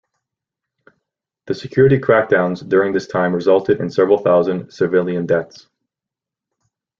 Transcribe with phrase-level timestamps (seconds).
[1.45, 5.67] The security crackdowns during this time resulted in several thousand civilian deaths.